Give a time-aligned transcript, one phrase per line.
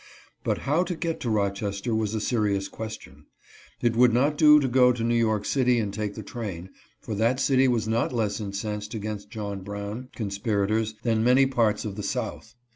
[0.43, 3.27] But how to get to Rochester was a, serious question.
[3.83, 7.13] It would not do to go to New York city and take the train, for
[7.13, 12.01] that city was not less incensed against John Brown conspirators than many parts of the
[12.01, 12.55] South.